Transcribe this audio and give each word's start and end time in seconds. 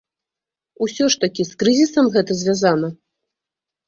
Усё 0.85 1.09
ж 1.15 1.19
такі 1.25 1.45
з 1.49 1.59
крызісам 1.63 2.05
гэта 2.15 2.31
звязана? 2.39 2.89